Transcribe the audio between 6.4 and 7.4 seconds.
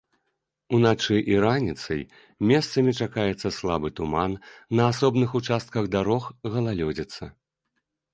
галалёдзіца.